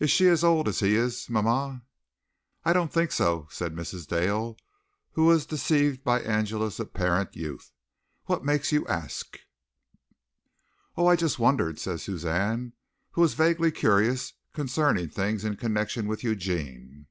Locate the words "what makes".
8.24-8.72